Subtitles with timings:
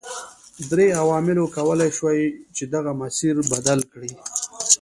[0.71, 2.19] درې عواملو کولای شول
[2.55, 4.11] چې دغه مسیر بدل کړي.